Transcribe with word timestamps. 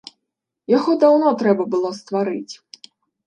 Яго 0.77 0.95
даўно 1.03 1.33
трэба 1.43 1.63
было 1.75 1.93
стварыць. 1.99 2.53